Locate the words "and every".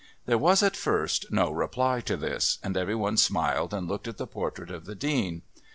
2.63-2.95